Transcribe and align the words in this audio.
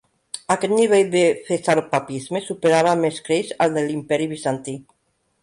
Aquest 0.53 0.71
nivell 0.77 1.11
de 1.15 1.21
cesaropapisme 1.49 2.41
superava 2.47 2.91
amb 2.95 3.09
escreix 3.11 3.53
al 3.67 3.79
de 3.79 3.85
l'Imperi 3.87 4.31
Bizantí. 4.35 4.77